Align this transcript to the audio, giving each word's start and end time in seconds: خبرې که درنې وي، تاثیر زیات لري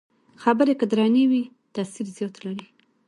خبرې 0.43 0.73
که 0.79 0.85
درنې 0.91 1.23
وي، 1.31 1.43
تاثیر 1.73 2.07
زیات 2.15 2.35
لري 2.45 2.65